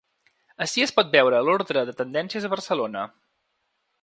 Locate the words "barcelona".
2.55-3.05